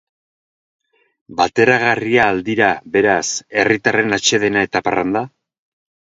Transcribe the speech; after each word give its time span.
Bateragarria 1.41 2.23
al 2.31 2.41
dira, 2.47 2.71
beraz, 2.97 3.27
herritarren 3.65 4.19
atsedena 4.19 4.67
eta 4.71 4.85
parranda? 4.91 5.25